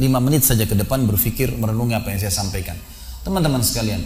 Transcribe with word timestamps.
lima 0.00 0.16
menit 0.18 0.48
saja 0.48 0.64
ke 0.64 0.72
depan 0.72 1.04
berpikir 1.04 1.52
merenungi 1.60 1.92
apa 1.92 2.08
yang 2.08 2.18
saya 2.24 2.32
sampaikan. 2.32 2.74
Teman-teman 3.20 3.60
sekalian, 3.60 4.00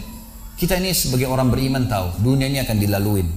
kita 0.59 0.75
ini 0.75 0.91
sebagai 0.91 1.31
orang 1.31 1.47
beriman 1.47 1.87
tahu 1.87 2.19
dunia 2.19 2.51
ini 2.51 2.59
akan 2.59 2.75
dilaluin. 2.75 3.27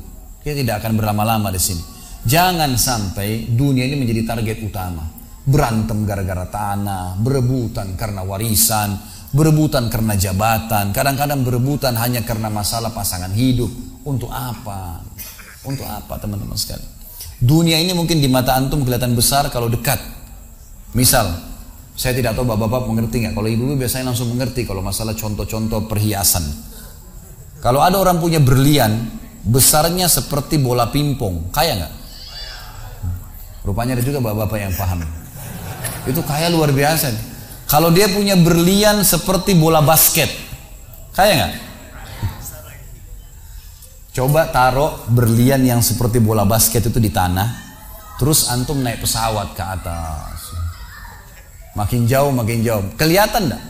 Kita 0.42 0.54
tidak 0.58 0.82
akan 0.82 0.98
berlama-lama 0.98 1.54
di 1.54 1.62
sini. 1.62 1.82
Jangan 2.26 2.74
sampai 2.74 3.46
dunia 3.46 3.86
ini 3.86 3.94
menjadi 3.94 4.34
target 4.34 4.58
utama. 4.66 5.06
Berantem 5.48 6.02
gara-gara 6.04 6.44
tanah, 6.50 7.16
berebutan 7.22 7.94
karena 7.94 8.26
warisan, 8.26 8.98
berebutan 9.32 9.88
karena 9.88 10.18
jabatan, 10.18 10.92
kadang-kadang 10.92 11.40
berebutan 11.46 11.96
hanya 11.96 12.20
karena 12.26 12.50
masalah 12.50 12.90
pasangan 12.90 13.32
hidup. 13.32 13.70
Untuk 14.02 14.28
apa? 14.28 15.00
Untuk 15.62 15.86
apa 15.86 16.18
teman-teman 16.20 16.58
sekalian? 16.58 16.90
Dunia 17.38 17.78
ini 17.78 17.94
mungkin 17.94 18.18
di 18.18 18.26
mata 18.26 18.58
antum 18.58 18.82
kelihatan 18.82 19.14
besar 19.14 19.46
kalau 19.48 19.70
dekat. 19.70 20.02
Misal, 20.90 21.47
saya 21.98 22.14
tidak 22.14 22.38
tahu 22.38 22.46
bapak-bapak 22.46 22.86
mengerti 22.94 23.26
nggak. 23.26 23.34
Kalau 23.34 23.50
ibu-ibu 23.50 23.74
biasanya 23.74 24.14
langsung 24.14 24.30
mengerti 24.30 24.62
kalau 24.62 24.86
masalah 24.86 25.18
contoh-contoh 25.18 25.90
perhiasan. 25.90 26.46
Kalau 27.58 27.82
ada 27.82 27.98
orang 27.98 28.22
punya 28.22 28.38
berlian, 28.38 29.10
besarnya 29.42 30.06
seperti 30.06 30.62
bola 30.62 30.94
pimpong, 30.94 31.50
kaya 31.50 31.74
nggak? 31.74 31.92
Rupanya 33.66 33.98
ada 33.98 34.04
juga 34.06 34.22
bapak-bapak 34.22 34.58
yang 34.62 34.74
paham. 34.78 35.02
Itu 36.06 36.22
kaya 36.22 36.46
luar 36.54 36.70
biasa. 36.70 37.10
Kalau 37.66 37.90
dia 37.90 38.06
punya 38.06 38.38
berlian 38.38 39.02
seperti 39.02 39.58
bola 39.58 39.82
basket, 39.82 40.30
kaya 41.18 41.32
nggak? 41.34 41.54
Coba 44.14 44.54
taruh 44.54 45.02
berlian 45.10 45.66
yang 45.66 45.82
seperti 45.82 46.22
bola 46.22 46.46
basket 46.46 46.86
itu 46.86 47.02
di 47.02 47.10
tanah, 47.10 47.74
terus 48.22 48.46
antum 48.54 48.78
naik 48.86 49.02
pesawat 49.02 49.58
ke 49.58 49.62
atas. 49.66 50.37
Makin 51.78 52.10
jauh, 52.10 52.34
makin 52.34 52.58
jauh. 52.66 52.82
Kelihatan 52.98 53.46
enggak? 53.46 53.62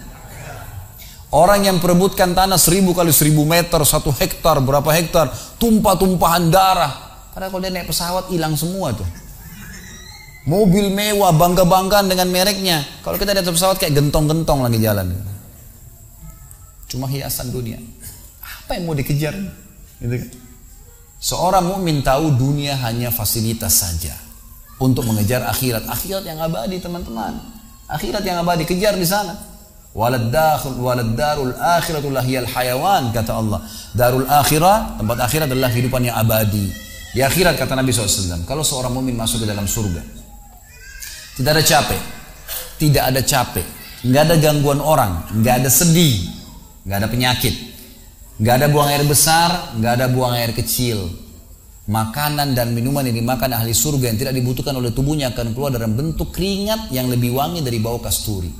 Orang 1.28 1.60
yang 1.60 1.76
perebutkan 1.76 2.32
tanah 2.32 2.56
seribu 2.56 2.96
kali 2.96 3.12
seribu 3.12 3.44
meter, 3.44 3.84
satu 3.84 4.08
hektar, 4.08 4.64
berapa 4.64 4.88
hektar, 4.96 5.28
tumpah-tumpahan 5.60 6.48
darah. 6.48 6.92
Padahal 7.36 7.52
kalau 7.52 7.60
dia 7.60 7.68
naik 7.68 7.92
pesawat 7.92 8.32
hilang 8.32 8.56
semua 8.56 8.96
tuh. 8.96 9.04
Mobil 10.48 10.88
mewah, 10.88 11.36
bangga-banggaan 11.36 12.08
dengan 12.08 12.32
mereknya. 12.32 12.80
Kalau 13.04 13.20
kita 13.20 13.36
atas 13.36 13.52
pesawat 13.52 13.76
kayak 13.76 14.00
gentong-gentong 14.00 14.64
lagi 14.64 14.80
jalan. 14.80 15.12
Cuma 16.88 17.04
hiasan 17.04 17.52
dunia. 17.52 17.76
Apa 18.40 18.80
yang 18.80 18.88
mau 18.88 18.96
dikejar? 18.96 19.36
Gitu 20.00 20.16
kan? 20.16 20.30
Seorang 21.20 21.68
mukmin 21.68 22.00
tahu 22.00 22.32
dunia 22.32 22.80
hanya 22.88 23.12
fasilitas 23.12 23.84
saja 23.84 24.16
untuk 24.80 25.04
mengejar 25.04 25.44
akhirat. 25.44 25.84
Akhirat 25.84 26.24
yang 26.24 26.40
abadi 26.40 26.80
teman-teman. 26.80 27.57
Akhirat 27.88 28.20
yang 28.20 28.44
abadi 28.44 28.68
kejar 28.68 28.94
di 28.94 29.08
sana. 29.08 29.32
Walad 29.96 30.30
darul 30.30 31.56
akhiratul 31.56 32.12
lahiyal 32.12 32.44
hayawan 32.44 33.10
kata 33.10 33.32
Allah. 33.32 33.64
Darul 33.96 34.28
akhirah 34.28 35.00
tempat 35.00 35.16
akhirat 35.24 35.48
adalah 35.48 35.72
kehidupan 35.72 36.04
yang 36.04 36.16
abadi. 36.20 36.68
Di 37.16 37.24
akhirat 37.24 37.56
kata 37.56 37.72
Nabi 37.72 37.88
SAW, 37.88 38.44
kalau 38.44 38.60
seorang 38.60 38.92
mukmin 38.92 39.16
masuk 39.16 39.42
ke 39.42 39.46
dalam 39.48 39.64
surga, 39.64 40.04
tidak 41.40 41.50
ada 41.56 41.64
capek. 41.64 42.00
Tidak 42.78 43.02
ada 43.02 43.20
capek. 43.22 43.66
Nggak 44.06 44.22
ada 44.26 44.34
gangguan 44.38 44.78
orang. 44.82 45.26
Nggak 45.38 45.54
ada 45.62 45.70
sedih. 45.70 46.30
Nggak 46.86 46.98
ada 47.02 47.08
penyakit. 47.10 47.54
Nggak 48.38 48.54
ada 48.54 48.66
buang 48.70 48.88
air 48.90 49.02
besar. 49.06 49.74
Nggak 49.78 49.92
ada 49.98 50.06
buang 50.10 50.34
air 50.34 50.50
kecil. 50.54 51.10
Makanan 51.88 52.52
dan 52.52 52.76
minuman 52.76 53.00
yang 53.08 53.16
dimakan 53.24 53.56
ahli 53.56 53.72
surga 53.72 54.12
yang 54.12 54.20
tidak 54.20 54.36
dibutuhkan 54.36 54.76
oleh 54.76 54.92
tubuhnya 54.92 55.32
akan 55.32 55.56
keluar 55.56 55.72
dalam 55.72 55.96
bentuk 55.96 56.36
keringat 56.36 56.92
yang 56.92 57.08
lebih 57.08 57.32
wangi 57.32 57.64
dari 57.64 57.80
bau 57.80 57.96
kasturi. 57.96 58.52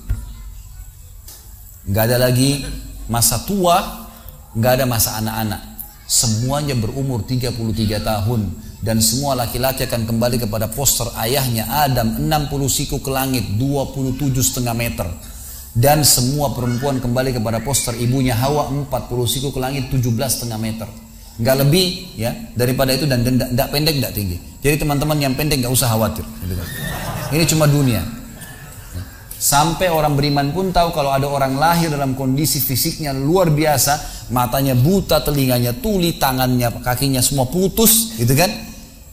Nggak 1.93 2.05
ada 2.09 2.17
lagi 2.25 2.65
masa 3.13 3.45
tua. 3.45 4.09
Nggak 4.57 4.73
ada 4.81 4.85
masa 4.89 5.21
anak-anak. 5.21 5.61
Semuanya 6.09 6.73
berumur 6.73 7.21
33 7.21 7.53
tahun 8.01 8.49
dan 8.81 8.97
semua 9.05 9.37
laki-laki 9.37 9.85
akan 9.85 10.09
kembali 10.09 10.49
kepada 10.49 10.73
poster 10.73 11.13
ayahnya 11.21 11.69
Adam 11.69 12.25
60 12.25 12.49
siku 12.73 13.05
ke 13.05 13.13
langit 13.13 13.45
27 13.61 14.33
setengah 14.41 14.73
meter 14.73 15.05
dan 15.77 16.01
semua 16.01 16.57
perempuan 16.57 16.97
kembali 16.97 17.37
kepada 17.37 17.61
poster 17.61 17.93
ibunya 18.01 18.33
Hawa 18.33 18.73
40 18.73 18.89
siku 19.29 19.53
ke 19.53 19.61
langit 19.61 19.93
17 19.93 20.01
setengah 20.17 20.57
meter 20.57 20.89
nggak 21.39 21.57
lebih 21.65 22.19
ya 22.19 22.35
daripada 22.59 22.91
itu 22.93 23.07
dan 23.07 23.23
tidak 23.23 23.69
pendek 23.71 23.95
tidak 24.03 24.13
tinggi 24.15 24.37
jadi 24.59 24.75
teman-teman 24.75 25.19
yang 25.23 25.33
pendek 25.39 25.63
nggak 25.63 25.71
usah 25.71 25.87
khawatir 25.87 26.27
gitu 26.43 26.55
kan. 26.59 26.69
ini 27.35 27.45
cuma 27.47 27.65
dunia 27.71 28.03
Sampai 29.39 29.87
orang 29.87 30.19
beriman 30.19 30.51
pun 30.51 30.75
tahu 30.75 30.91
kalau 30.91 31.15
ada 31.15 31.31
orang 31.31 31.55
lahir 31.55 31.95
dalam 31.95 32.19
kondisi 32.19 32.59
fisiknya 32.59 33.15
luar 33.15 33.55
biasa, 33.55 34.27
matanya 34.35 34.75
buta, 34.75 35.23
telinganya 35.23 35.79
tuli, 35.79 36.19
tangannya, 36.19 36.83
kakinya 36.83 37.23
semua 37.23 37.47
putus, 37.47 38.19
gitu 38.19 38.35
kan? 38.35 38.51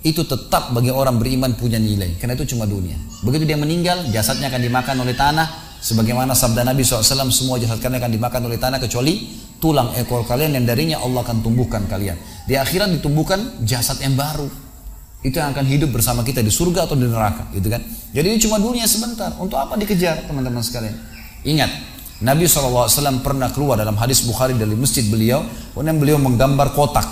Itu 0.02 0.26
tetap 0.26 0.74
bagi 0.74 0.90
orang 0.90 1.22
beriman 1.22 1.54
punya 1.54 1.78
nilai, 1.78 2.18
karena 2.18 2.34
itu 2.34 2.58
cuma 2.58 2.66
dunia. 2.66 2.98
Begitu 3.22 3.46
dia 3.46 3.54
meninggal, 3.54 4.10
jasadnya 4.10 4.50
akan 4.50 4.66
dimakan 4.66 4.96
oleh 5.06 5.14
tanah, 5.14 5.78
sebagaimana 5.78 6.34
sabda 6.34 6.66
Nabi 6.66 6.82
SAW, 6.82 7.30
semua 7.30 7.62
jasad 7.62 7.78
kalian 7.78 8.02
akan 8.02 8.12
dimakan 8.18 8.42
oleh 8.50 8.58
tanah 8.58 8.82
kecuali 8.82 9.45
tulang 9.60 9.96
ekor 9.96 10.28
kalian 10.28 10.56
yang 10.58 10.66
darinya 10.66 10.98
Allah 11.02 11.24
akan 11.24 11.42
tumbuhkan 11.42 11.88
kalian. 11.88 12.18
Di 12.46 12.56
akhirat 12.60 12.94
ditumbuhkan 12.94 13.66
jasad 13.66 13.98
yang 14.02 14.14
baru, 14.14 14.46
itu 15.26 15.42
yang 15.42 15.50
akan 15.58 15.66
hidup 15.66 15.90
bersama 15.90 16.22
kita 16.22 16.46
di 16.46 16.54
surga 16.54 16.86
atau 16.86 16.94
di 16.94 17.10
neraka 17.10 17.50
gitu 17.58 17.66
kan? 17.66 17.82
Jadi 18.14 18.26
ini 18.30 18.38
cuma 18.38 18.62
dunia 18.62 18.86
sebentar. 18.86 19.34
Untuk 19.42 19.58
apa 19.58 19.74
dikejar 19.74 20.30
teman-teman 20.30 20.62
sekalian? 20.62 20.94
Ingat 21.42 21.72
Nabi 22.22 22.46
SAW 22.46 22.88
pernah 23.26 23.50
keluar 23.50 23.76
dalam 23.76 23.98
hadis 23.98 24.22
Bukhari 24.24 24.54
dari 24.56 24.78
masjid 24.78 25.04
beliau 25.10 25.42
kemudian 25.74 25.98
beliau 25.98 26.18
menggambar 26.22 26.78
kotak. 26.78 27.04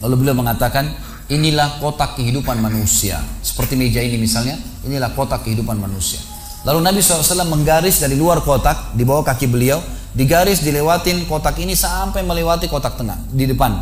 Lalu 0.00 0.24
beliau 0.24 0.36
mengatakan 0.40 0.88
inilah 1.28 1.78
kotak 1.84 2.16
kehidupan 2.16 2.58
manusia. 2.64 3.20
Seperti 3.44 3.76
meja 3.76 4.00
ini 4.00 4.16
misalnya 4.16 4.56
inilah 4.88 5.12
kotak 5.12 5.44
kehidupan 5.44 5.76
manusia. 5.76 6.18
Lalu 6.64 6.80
Nabi 6.82 6.98
SAW 7.04 7.46
menggaris 7.46 8.00
dari 8.02 8.16
luar 8.16 8.40
kotak 8.42 8.96
di 8.96 9.04
bawah 9.04 9.22
kaki 9.22 9.46
beliau 9.46 9.78
digaris 10.16 10.64
dilewatin 10.64 11.28
kotak 11.28 11.58
ini 11.60 11.76
sampai 11.76 12.24
melewati 12.24 12.68
kotak 12.70 12.96
tengah 12.96 13.18
di 13.32 13.44
depan 13.44 13.72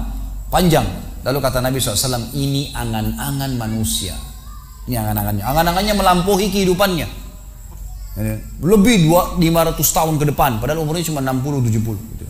panjang 0.51 1.07
Lalu 1.27 1.43
kata 1.43 1.59
Nabi 1.59 1.83
SAW, 1.83 2.31
ini 2.39 2.71
angan-angan 2.71 3.59
manusia. 3.59 4.15
Ini 4.87 4.95
angan-angannya. 4.95 5.43
Angan-angannya 5.43 5.95
melampaui 5.99 6.47
kehidupannya. 6.55 7.27
Lebih 8.63 9.11
500 9.11 9.43
tahun 9.75 10.23
ke 10.23 10.31
depan. 10.31 10.63
Padahal 10.63 10.87
umurnya 10.87 11.11
cuma 11.11 11.19
60-70. 11.19 11.99
Gitu. 12.15 12.25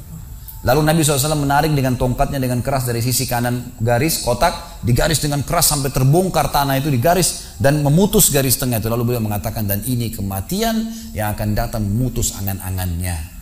Lalu 0.64 0.80
Nabi 0.80 1.04
SAW 1.04 1.36
menarik 1.36 1.76
dengan 1.76 2.00
tongkatnya 2.00 2.40
dengan 2.40 2.64
keras 2.64 2.88
dari 2.88 3.04
sisi 3.04 3.28
kanan 3.28 3.76
garis 3.84 4.24
kotak. 4.24 4.80
Digaris 4.80 5.20
dengan 5.20 5.44
keras 5.44 5.76
sampai 5.76 5.92
terbongkar 5.92 6.48
tanah 6.48 6.80
itu 6.80 6.88
digaris. 6.88 7.60
Dan 7.60 7.84
memutus 7.84 8.32
garis 8.32 8.56
tengah 8.56 8.80
itu. 8.80 8.88
Lalu 8.88 9.12
beliau 9.12 9.20
mengatakan, 9.20 9.68
dan 9.68 9.84
ini 9.84 10.08
kematian 10.08 10.88
yang 11.12 11.36
akan 11.36 11.52
datang 11.52 11.84
memutus 11.84 12.32
angan-angannya. 12.32 13.35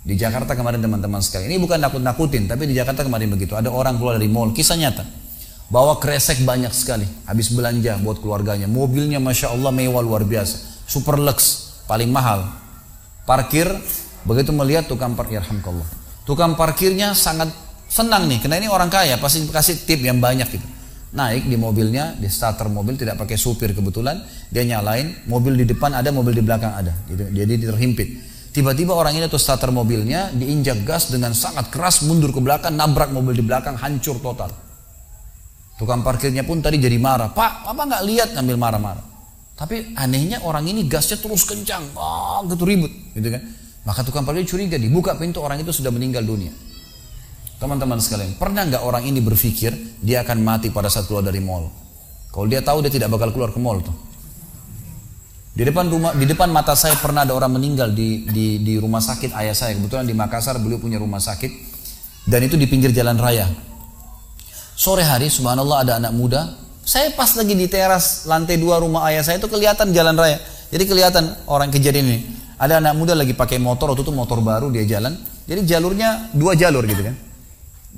Di 0.00 0.16
Jakarta 0.16 0.56
kemarin 0.56 0.80
teman-teman 0.80 1.20
sekali. 1.20 1.52
Ini 1.52 1.60
bukan 1.60 1.76
nakut-nakutin, 1.76 2.48
tapi 2.48 2.64
di 2.64 2.72
Jakarta 2.72 3.04
kemarin 3.04 3.28
begitu. 3.28 3.52
Ada 3.52 3.68
orang 3.68 4.00
keluar 4.00 4.16
dari 4.16 4.32
mall, 4.32 4.56
kisah 4.56 4.80
nyata. 4.80 5.04
Bawa 5.70 6.00
kresek 6.00 6.42
banyak 6.42 6.72
sekali, 6.72 7.06
habis 7.28 7.52
belanja 7.52 8.00
buat 8.00 8.18
keluarganya. 8.18 8.66
Mobilnya 8.66 9.20
Masya 9.20 9.54
Allah 9.54 9.70
mewah 9.70 10.02
luar 10.02 10.24
biasa. 10.24 10.82
Super 10.88 11.20
lux, 11.20 11.70
paling 11.86 12.08
mahal. 12.10 12.48
Parkir, 13.28 13.68
begitu 14.26 14.50
melihat 14.50 14.88
tukang 14.88 15.14
parkir, 15.14 15.38
Alhamdulillah. 15.44 15.86
Tukang 16.26 16.58
parkirnya 16.58 17.14
sangat 17.14 17.52
senang 17.86 18.26
nih, 18.26 18.42
karena 18.42 18.56
ini 18.56 18.66
orang 18.72 18.90
kaya, 18.90 19.20
pasti 19.20 19.44
kasih 19.46 19.84
tip 19.86 20.00
yang 20.02 20.18
banyak 20.18 20.48
gitu. 20.48 20.66
Naik 21.14 21.46
di 21.46 21.54
mobilnya, 21.54 22.18
di 22.18 22.26
starter 22.26 22.66
mobil, 22.66 22.98
tidak 22.98 23.20
pakai 23.20 23.38
supir 23.38 23.70
kebetulan, 23.70 24.18
dia 24.50 24.66
nyalain, 24.66 25.22
mobil 25.30 25.54
di 25.54 25.70
depan 25.70 25.94
ada, 25.94 26.10
mobil 26.10 26.34
di 26.34 26.42
belakang 26.42 26.74
ada. 26.74 26.90
Jadi 27.10 27.62
terhimpit 27.62 28.29
Tiba-tiba 28.50 28.98
orang 28.98 29.14
ini 29.14 29.30
atau 29.30 29.38
starter 29.38 29.70
mobilnya 29.70 30.34
diinjak 30.34 30.82
gas 30.82 31.06
dengan 31.06 31.30
sangat 31.30 31.70
keras 31.70 32.02
mundur 32.02 32.34
ke 32.34 32.42
belakang, 32.42 32.74
nabrak 32.74 33.14
mobil 33.14 33.38
di 33.38 33.46
belakang, 33.46 33.78
hancur 33.78 34.18
total. 34.18 34.50
Tukang 35.78 36.02
parkirnya 36.02 36.42
pun 36.42 36.58
tadi 36.58 36.82
jadi 36.82 36.98
marah. 36.98 37.30
Pak, 37.30 37.70
apa 37.70 37.82
nggak 37.86 38.02
lihat 38.10 38.28
ngambil 38.34 38.56
marah-marah? 38.58 39.04
Tapi 39.54 39.94
anehnya 39.94 40.42
orang 40.42 40.66
ini 40.66 40.88
gasnya 40.90 41.20
terus 41.22 41.46
kencang, 41.46 41.94
ah, 41.94 42.42
gitu 42.48 42.66
ribut, 42.66 42.90
gitu 43.14 43.28
kan? 43.28 43.42
Maka 43.86 44.02
tukang 44.02 44.26
parkir 44.26 44.44
curiga, 44.44 44.76
dibuka 44.76 45.14
pintu 45.14 45.40
orang 45.40 45.62
itu 45.62 45.70
sudah 45.70 45.94
meninggal 45.94 46.26
dunia. 46.26 46.52
Teman-teman 47.60 48.00
sekalian, 48.00 48.34
pernah 48.40 48.66
nggak 48.66 48.82
orang 48.82 49.04
ini 49.04 49.20
berpikir 49.20 50.00
dia 50.00 50.24
akan 50.24 50.40
mati 50.40 50.72
pada 50.72 50.88
saat 50.88 51.06
keluar 51.06 51.22
dari 51.22 51.44
mall? 51.44 51.68
Kalau 52.32 52.48
dia 52.48 52.64
tahu 52.64 52.82
dia 52.82 52.90
tidak 52.90 53.12
bakal 53.12 53.30
keluar 53.36 53.52
ke 53.52 53.60
mall 53.60 53.78
tuh. 53.84 54.09
Di 55.50 55.66
depan 55.66 55.90
rumah, 55.90 56.14
di 56.14 56.30
depan 56.30 56.46
mata 56.54 56.78
saya 56.78 56.94
pernah 56.94 57.26
ada 57.26 57.34
orang 57.34 57.58
meninggal 57.58 57.90
di, 57.90 58.22
di, 58.30 58.62
di 58.62 58.78
rumah 58.78 59.02
sakit 59.02 59.34
ayah 59.34 59.54
saya. 59.54 59.74
Kebetulan 59.74 60.06
di 60.06 60.14
Makassar 60.14 60.56
beliau 60.62 60.78
punya 60.78 61.02
rumah 61.02 61.18
sakit 61.18 61.50
dan 62.30 62.46
itu 62.46 62.54
di 62.54 62.70
pinggir 62.70 62.94
jalan 62.94 63.18
raya. 63.18 63.50
Sore 64.78 65.02
hari, 65.02 65.26
subhanallah 65.26 65.84
ada 65.84 65.92
anak 65.98 66.12
muda. 66.14 66.56
Saya 66.86 67.12
pas 67.12 67.34
lagi 67.36 67.52
di 67.52 67.66
teras 67.66 68.24
lantai 68.24 68.56
dua 68.56 68.80
rumah 68.80 69.04
ayah 69.10 69.26
saya 69.26 69.36
itu 69.42 69.50
kelihatan 69.50 69.90
jalan 69.90 70.14
raya. 70.16 70.38
Jadi 70.70 70.84
kelihatan 70.86 71.24
orang 71.50 71.68
kejadian 71.68 72.06
ini. 72.06 72.20
Ada 72.56 72.78
anak 72.78 72.94
muda 72.94 73.12
lagi 73.18 73.34
pakai 73.34 73.58
motor, 73.58 73.92
waktu 73.92 74.06
itu 74.06 74.14
motor 74.14 74.38
baru 74.40 74.70
dia 74.70 74.86
jalan. 74.86 75.18
Jadi 75.50 75.66
jalurnya 75.66 76.30
dua 76.30 76.54
jalur 76.54 76.86
gitu 76.86 77.02
kan. 77.02 77.16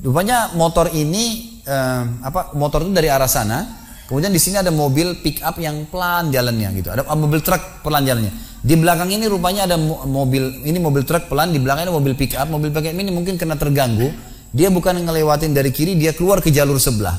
Rupanya 0.02 0.56
motor 0.56 0.88
ini 0.90 1.60
eh, 1.69 2.02
apa 2.25 2.56
motor 2.56 2.82
itu 2.88 2.90
dari 2.96 3.12
arah 3.12 3.28
sana, 3.28 3.81
kemudian 4.10 4.32
di 4.32 4.40
sini 4.40 4.58
ada 4.58 4.70
mobil 4.70 5.19
pick 5.20 5.43
up 5.43 5.58
yang 5.58 5.87
pelan 5.90 6.32
jalannya 6.32 6.69
gitu. 6.78 6.88
Ada 6.90 7.06
mobil 7.12 7.40
truk 7.43 7.84
pelan 7.87 8.06
jalannya. 8.06 8.32
Di 8.62 8.78
belakang 8.78 9.10
ini 9.10 9.26
rupanya 9.26 9.66
ada 9.66 9.76
mobil 10.06 10.62
ini 10.62 10.78
mobil 10.78 11.02
truk 11.02 11.26
pelan, 11.26 11.50
di 11.50 11.58
belakangnya 11.58 11.90
ada 11.90 11.96
mobil 11.99 12.14
pick 12.14 12.38
up, 12.38 12.46
mobil 12.46 12.70
pick 12.70 12.87
up 12.87 12.94
ini 12.94 13.10
mungkin 13.10 13.34
kena 13.34 13.58
terganggu. 13.58 14.10
Dia 14.52 14.69
bukan 14.69 15.00
ngelewatin 15.02 15.56
dari 15.56 15.72
kiri, 15.72 15.96
dia 15.96 16.12
keluar 16.12 16.44
ke 16.44 16.52
jalur 16.52 16.76
sebelah. 16.76 17.16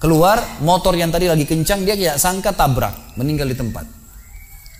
Keluar, 0.00 0.42
motor 0.64 0.98
yang 0.98 1.14
tadi 1.14 1.30
lagi 1.30 1.46
kencang, 1.46 1.86
dia 1.86 1.94
kayak 1.94 2.18
sangka 2.18 2.50
tabrak, 2.50 3.14
meninggal 3.14 3.46
di 3.46 3.54
tempat 3.54 4.02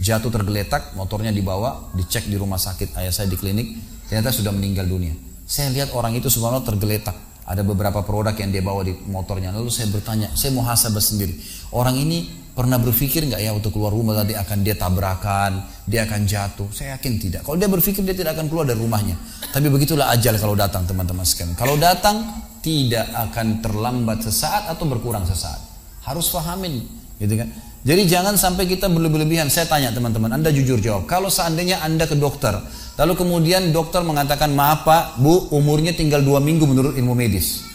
jatuh 0.03 0.35
tergeletak, 0.35 0.99
motornya 0.99 1.31
dibawa, 1.31 1.95
dicek 1.95 2.27
di 2.27 2.35
rumah 2.35 2.59
sakit 2.59 2.99
ayah 2.99 3.15
saya 3.15 3.31
di 3.31 3.39
klinik, 3.39 3.79
ternyata 4.11 4.35
sudah 4.35 4.51
meninggal 4.51 4.91
dunia. 4.91 5.15
Saya 5.47 5.71
lihat 5.71 5.95
orang 5.95 6.19
itu 6.19 6.27
subhanallah 6.27 6.67
tergeletak. 6.67 7.15
Ada 7.43 7.67
beberapa 7.67 8.07
produk 8.07 8.35
yang 8.39 8.51
dia 8.55 8.63
bawa 8.63 8.87
di 8.87 8.95
motornya. 9.11 9.51
Lalu 9.51 9.69
saya 9.69 9.91
bertanya, 9.91 10.31
saya 10.39 10.55
mau 10.55 10.63
hasabah 10.63 11.03
sendiri. 11.03 11.35
Orang 11.75 11.99
ini 11.99 12.31
pernah 12.53 12.77
berpikir 12.77 13.25
nggak 13.27 13.41
ya 13.43 13.51
untuk 13.51 13.75
keluar 13.75 13.91
rumah 13.91 14.13
tadi 14.23 14.37
akan 14.37 14.59
dia 14.63 14.77
tabrakan, 14.79 15.65
dia 15.89 16.07
akan 16.07 16.21
jatuh? 16.29 16.69
Saya 16.71 16.95
yakin 17.01 17.13
tidak. 17.19 17.41
Kalau 17.43 17.59
dia 17.59 17.67
berpikir 17.67 18.05
dia 18.07 18.15
tidak 18.15 18.39
akan 18.39 18.47
keluar 18.47 18.69
dari 18.69 18.79
rumahnya. 18.79 19.17
Tapi 19.51 19.67
begitulah 19.73 20.13
ajal 20.15 20.39
kalau 20.39 20.55
datang 20.55 20.87
teman-teman 20.87 21.27
sekalian. 21.27 21.59
Kalau 21.59 21.75
datang 21.81 22.47
tidak 22.63 23.11
akan 23.11 23.59
terlambat 23.59 24.23
sesaat 24.23 24.71
atau 24.71 24.87
berkurang 24.87 25.27
sesaat. 25.27 25.59
Harus 26.07 26.31
fahamin, 26.31 26.87
gitu 27.19 27.35
kan? 27.39 27.51
Jadi 27.83 28.07
jangan 28.07 28.39
sampai 28.39 28.71
kita 28.71 28.87
berlebihan. 28.87 29.51
Saya 29.51 29.67
tanya 29.67 29.91
teman-teman, 29.91 30.31
Anda 30.31 30.55
jujur 30.55 30.79
jawab. 30.79 31.11
Kalau 31.11 31.27
seandainya 31.27 31.83
Anda 31.83 32.07
ke 32.07 32.15
dokter, 32.15 32.55
lalu 32.95 33.13
kemudian 33.19 33.75
dokter 33.75 34.07
mengatakan, 34.07 34.55
maaf 34.55 34.87
pak, 34.87 35.19
bu, 35.19 35.51
umurnya 35.51 35.91
tinggal 35.91 36.23
dua 36.23 36.39
minggu 36.39 36.63
menurut 36.63 36.95
ilmu 36.95 37.11
medis. 37.19 37.67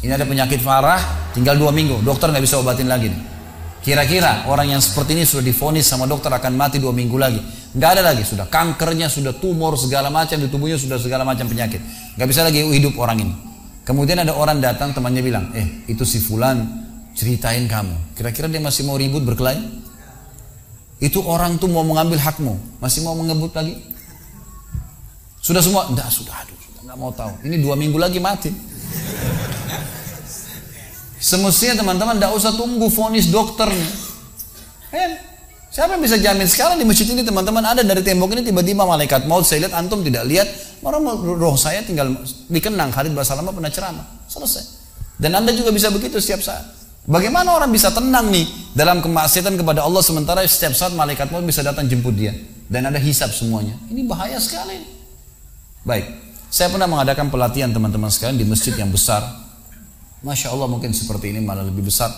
Ini 0.00 0.16
ada 0.16 0.24
penyakit 0.24 0.64
parah, 0.64 1.30
tinggal 1.36 1.60
dua 1.60 1.68
minggu. 1.68 2.00
Dokter 2.00 2.32
nggak 2.32 2.40
bisa 2.40 2.56
obatin 2.64 2.88
lagi. 2.88 3.12
Kira-kira 3.84 4.48
orang 4.48 4.72
yang 4.72 4.80
seperti 4.80 5.12
ini 5.12 5.28
sudah 5.28 5.44
difonis 5.44 5.84
sama 5.84 6.08
dokter 6.08 6.32
akan 6.32 6.56
mati 6.56 6.80
dua 6.80 6.96
minggu 6.96 7.16
lagi. 7.20 7.44
Nggak 7.76 7.90
ada 8.00 8.02
lagi, 8.14 8.24
sudah 8.24 8.48
kankernya, 8.48 9.12
sudah 9.12 9.36
tumor 9.36 9.76
segala 9.76 10.08
macam 10.08 10.40
di 10.40 10.48
tubuhnya 10.48 10.80
sudah 10.80 10.96
segala 10.96 11.28
macam 11.28 11.44
penyakit. 11.44 11.84
Nggak 12.16 12.28
bisa 12.30 12.40
lagi 12.40 12.64
hidup 12.64 12.96
orang 12.96 13.20
ini. 13.20 13.34
Kemudian 13.84 14.16
ada 14.24 14.32
orang 14.32 14.64
datang 14.64 14.96
temannya 14.96 15.20
bilang, 15.20 15.52
eh 15.52 15.84
itu 15.88 16.08
si 16.08 16.20
fulan 16.20 16.87
ceritain 17.18 17.66
kamu. 17.66 18.14
Kira-kira 18.14 18.46
dia 18.46 18.62
masih 18.62 18.86
mau 18.86 18.94
ribut 18.94 19.26
berkelahi? 19.26 19.58
Itu 21.02 21.26
orang 21.26 21.58
tuh 21.58 21.66
mau 21.66 21.82
mengambil 21.82 22.22
hakmu, 22.22 22.78
masih 22.78 23.02
mau 23.02 23.18
mengebut 23.18 23.50
lagi? 23.54 23.74
Sudah 25.42 25.62
semua? 25.62 25.90
Enggak, 25.90 26.10
sudah, 26.10 26.34
aduh, 26.34 26.54
sudah 26.58 26.82
nggak 26.86 26.98
mau 26.98 27.10
tahu. 27.10 27.34
Ini 27.42 27.58
dua 27.58 27.74
minggu 27.74 27.98
lagi 27.98 28.22
mati. 28.22 28.50
Semestinya 31.18 31.82
teman-teman 31.82 32.14
tidak 32.18 32.30
usah 32.38 32.54
tunggu 32.54 32.86
vonis 32.86 33.26
dokter 33.30 33.66
nih. 33.66 33.90
Eh, 34.94 35.10
siapa 35.74 35.98
yang 35.98 36.02
bisa 36.02 36.18
jamin 36.18 36.46
sekarang 36.46 36.78
di 36.78 36.86
masjid 36.86 37.10
ini 37.10 37.26
teman-teman 37.26 37.62
ada 37.62 37.82
dari 37.82 38.02
tembok 38.06 38.38
ini 38.38 38.42
tiba-tiba 38.46 38.86
malaikat 38.86 39.26
maut 39.26 39.42
saya 39.42 39.66
lihat 39.66 39.74
antum 39.74 40.00
tidak 40.00 40.24
lihat 40.24 40.48
orang 40.80 41.04
roh 41.36 41.58
saya 41.60 41.84
tinggal 41.84 42.08
dikenang 42.48 42.88
Khalid 42.88 43.12
Basalamah 43.12 43.52
pernah 43.52 43.68
ceramah 43.68 44.06
selesai 44.32 44.64
dan 45.20 45.36
anda 45.36 45.52
juga 45.52 45.68
bisa 45.68 45.92
begitu 45.92 46.16
setiap 46.24 46.40
saat 46.40 46.64
Bagaimana 47.08 47.56
orang 47.56 47.72
bisa 47.72 47.88
tenang 47.88 48.28
nih 48.28 48.44
dalam 48.76 49.00
kemaksiatan 49.00 49.56
kepada 49.56 49.80
Allah 49.80 50.04
sementara 50.04 50.44
setiap 50.44 50.76
saat 50.76 50.92
malaikat 50.92 51.32
maut 51.32 51.40
bisa 51.40 51.64
datang 51.64 51.88
jemput 51.88 52.12
dia 52.12 52.36
dan 52.68 52.84
ada 52.84 53.00
hisap 53.00 53.32
semuanya. 53.32 53.80
Ini 53.88 54.04
bahaya 54.04 54.36
sekali. 54.36 54.76
Baik, 55.88 56.04
saya 56.52 56.68
pernah 56.68 56.84
mengadakan 56.84 57.32
pelatihan 57.32 57.72
teman-teman 57.72 58.12
sekalian 58.12 58.36
di 58.36 58.44
masjid 58.44 58.76
yang 58.76 58.92
besar. 58.92 59.24
Masya 60.20 60.52
Allah 60.52 60.68
mungkin 60.68 60.92
seperti 60.92 61.32
ini 61.32 61.40
malah 61.40 61.64
lebih 61.64 61.88
besar. 61.88 62.12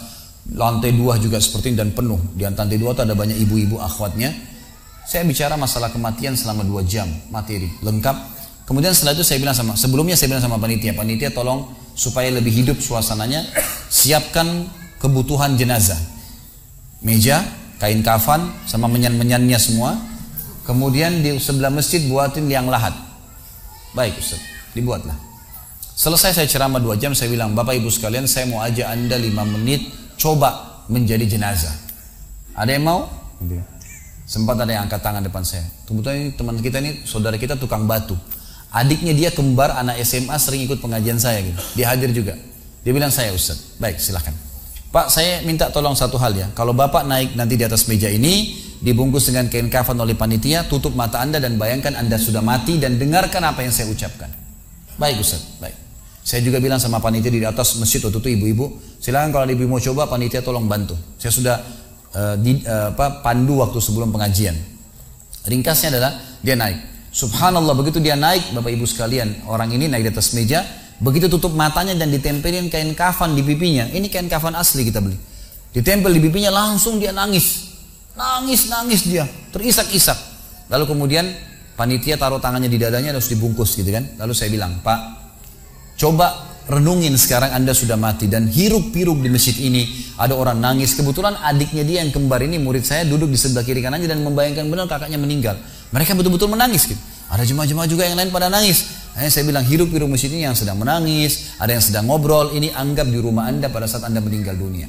Lantai 0.59 0.91
dua 0.91 1.23
juga 1.23 1.39
seperti 1.39 1.71
ini 1.71 1.79
dan 1.79 1.95
penuh. 1.95 2.19
Di 2.35 2.43
lantai 2.43 2.75
dua 2.75 2.91
itu 2.91 3.07
ada 3.07 3.15
banyak 3.15 3.39
ibu-ibu 3.47 3.79
akhwatnya. 3.79 4.35
Saya 5.07 5.23
bicara 5.23 5.55
masalah 5.55 5.95
kematian 5.95 6.35
selama 6.35 6.67
dua 6.67 6.83
jam 6.83 7.07
materi 7.31 7.71
lengkap. 7.79 8.43
Kemudian 8.67 8.91
setelah 8.91 9.15
itu 9.15 9.23
saya 9.23 9.39
bilang 9.39 9.55
sama 9.55 9.79
sebelumnya 9.79 10.19
saya 10.19 10.35
bilang 10.35 10.43
sama 10.43 10.59
panitia, 10.59 10.99
panitia 10.99 11.31
tolong 11.31 11.79
supaya 11.95 12.27
lebih 12.35 12.51
hidup 12.51 12.83
suasananya, 12.83 13.47
siapkan 13.87 14.67
kebutuhan 15.01 15.57
jenazah. 15.57 15.99
Meja, 17.01 17.41
kain 17.81 18.05
kafan, 18.05 18.53
sama 18.69 18.87
menyan-menyannya 18.87 19.57
semua. 19.57 19.97
Kemudian 20.69 21.25
di 21.25 21.35
sebelah 21.41 21.73
masjid 21.73 22.05
buatin 22.07 22.47
liang 22.47 22.69
lahat. 22.69 22.93
Baik 23.97 24.21
Ustaz, 24.21 24.39
dibuatlah. 24.77 25.17
Selesai 25.97 26.37
saya 26.37 26.47
ceramah 26.47 26.79
dua 26.79 26.95
jam, 27.01 27.17
saya 27.17 27.33
bilang, 27.33 27.57
Bapak 27.57 27.75
Ibu 27.81 27.91
sekalian, 27.91 28.29
saya 28.29 28.47
mau 28.47 28.63
ajak 28.63 28.87
Anda 28.87 29.19
lima 29.19 29.43
menit 29.43 29.89
coba 30.21 30.85
menjadi 30.87 31.27
jenazah. 31.27 31.73
Ada 32.55 32.77
yang 32.77 32.85
mau? 32.85 33.09
Sempat 34.29 34.63
ada 34.63 34.71
yang 34.71 34.87
angkat 34.87 35.01
tangan 35.03 35.25
depan 35.25 35.43
saya. 35.43 35.67
Kebetulan 35.89 36.17
ini 36.23 36.31
teman 36.37 36.57
kita 36.63 36.79
ini, 36.79 37.03
saudara 37.03 37.35
kita 37.35 37.59
tukang 37.59 37.89
batu. 37.89 38.15
Adiknya 38.71 39.11
dia 39.11 39.35
kembar 39.35 39.75
anak 39.75 39.99
SMA 40.07 40.39
sering 40.39 40.63
ikut 40.63 40.79
pengajian 40.79 41.19
saya 41.19 41.43
gitu. 41.43 41.59
Dia 41.75 41.91
hadir 41.91 42.15
juga. 42.15 42.39
Dia 42.87 42.93
bilang 42.95 43.11
saya 43.11 43.35
Ustaz. 43.35 43.75
Baik 43.83 43.99
silahkan. 43.99 44.50
Pak 44.91 45.07
saya 45.07 45.39
minta 45.47 45.71
tolong 45.71 45.95
satu 45.95 46.19
hal 46.19 46.35
ya. 46.35 46.47
Kalau 46.51 46.75
Bapak 46.75 47.07
naik 47.07 47.39
nanti 47.39 47.55
di 47.55 47.63
atas 47.63 47.87
meja 47.87 48.11
ini, 48.11 48.59
dibungkus 48.83 49.31
dengan 49.31 49.47
kain 49.47 49.71
kafan 49.71 49.95
oleh 49.95 50.19
panitia, 50.19 50.67
tutup 50.67 50.99
mata 50.99 51.23
Anda 51.23 51.39
dan 51.39 51.55
bayangkan 51.55 51.95
Anda 51.95 52.19
sudah 52.19 52.43
mati 52.43 52.83
dan 52.83 52.99
dengarkan 52.99 53.47
apa 53.47 53.63
yang 53.63 53.71
saya 53.71 53.87
ucapkan. 53.87 54.27
Baik 54.99 55.23
Ustaz, 55.23 55.47
baik. 55.63 55.79
Saya 56.27 56.43
juga 56.43 56.59
bilang 56.59 56.83
sama 56.83 56.99
panitia 56.99 57.31
di 57.31 57.39
atas 57.47 57.79
masjid 57.79 58.03
waktu 58.03 58.19
itu 58.19 58.29
ibu-ibu, 58.35 58.99
silakan 58.99 59.31
kalau 59.31 59.47
ibu 59.47 59.65
mau 59.71 59.79
coba 59.79 60.11
panitia 60.11 60.43
tolong 60.43 60.67
bantu. 60.67 60.99
Saya 61.23 61.33
sudah 61.33 61.57
uh, 62.13 62.35
di, 62.37 62.61
uh, 62.67 62.91
apa, 62.91 63.23
pandu 63.23 63.63
waktu 63.63 63.79
sebelum 63.79 64.11
pengajian. 64.11 64.59
Ringkasnya 65.47 65.97
adalah 65.97 66.13
dia 66.43 66.59
naik. 66.59 66.79
Subhanallah 67.11 67.75
begitu 67.79 67.99
dia 67.99 68.15
naik, 68.15 68.55
Bapak 68.55 68.71
Ibu 68.71 68.87
sekalian, 68.87 69.47
orang 69.51 69.71
ini 69.75 69.91
naik 69.91 70.07
di 70.07 70.11
atas 70.15 70.31
meja, 70.31 70.63
Begitu 71.01 71.33
tutup 71.33 71.57
matanya 71.57 71.97
dan 71.97 72.13
ditempelin 72.13 72.69
kain 72.69 72.93
kafan 72.93 73.33
di 73.33 73.41
pipinya. 73.41 73.89
Ini 73.89 74.07
kain 74.13 74.29
kafan 74.29 74.53
asli 74.53 74.85
kita 74.85 75.01
beli. 75.01 75.17
Ditempel 75.73 76.13
di 76.13 76.21
pipinya 76.21 76.53
langsung 76.53 77.01
dia 77.01 77.09
nangis. 77.09 77.73
Nangis, 78.13 78.69
nangis 78.69 79.09
dia. 79.09 79.25
Terisak-isak. 79.49 80.19
Lalu 80.69 80.85
kemudian 80.85 81.25
panitia 81.73 82.21
taruh 82.21 82.37
tangannya 82.37 82.69
di 82.69 82.77
dadanya 82.77 83.17
harus 83.17 83.33
dibungkus 83.33 83.81
gitu 83.81 83.89
kan. 83.89 84.05
Lalu 84.21 84.33
saya 84.37 84.53
bilang, 84.53 84.85
Pak, 84.85 85.01
coba 85.97 86.51
renungin 86.69 87.17
sekarang 87.17 87.57
Anda 87.57 87.73
sudah 87.73 87.97
mati 87.97 88.29
dan 88.29 88.47
hiruk-piruk 88.47 89.25
di 89.25 89.33
masjid 89.33 89.57
ini 89.57 90.13
ada 90.21 90.37
orang 90.37 90.61
nangis. 90.61 90.93
Kebetulan 90.93 91.33
adiknya 91.41 91.83
dia 91.83 92.05
yang 92.05 92.13
kembar 92.13 92.45
ini 92.45 92.61
murid 92.61 92.85
saya 92.85 93.09
duduk 93.09 93.33
di 93.33 93.41
sebelah 93.41 93.65
kiri 93.65 93.81
kanannya 93.81 94.05
dan 94.07 94.21
membayangkan 94.21 94.69
benar 94.69 94.85
kakaknya 94.85 95.17
meninggal. 95.17 95.57
Mereka 95.97 96.13
betul-betul 96.13 96.53
menangis 96.53 96.85
gitu. 96.87 97.01
Ada 97.33 97.49
jemaah-jemaah 97.49 97.89
juga 97.89 98.05
yang 98.05 98.21
lain 98.21 98.29
pada 98.29 98.53
nangis. 98.53 99.00
Hanya 99.19 99.31
saya 99.31 99.45
bilang 99.47 99.67
hidup 99.67 99.91
di 99.91 99.99
rumah 99.99 100.15
sini 100.15 100.47
yang 100.47 100.55
sedang 100.55 100.79
menangis, 100.79 101.59
ada 101.59 101.75
yang 101.75 101.83
sedang 101.83 102.07
ngobrol, 102.07 102.55
ini 102.55 102.71
anggap 102.71 103.11
di 103.11 103.19
rumah 103.19 103.51
Anda 103.51 103.67
pada 103.67 103.91
saat 103.91 104.07
Anda 104.07 104.23
meninggal 104.23 104.55
dunia. 104.55 104.87